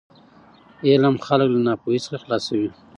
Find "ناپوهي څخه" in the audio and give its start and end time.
1.67-2.17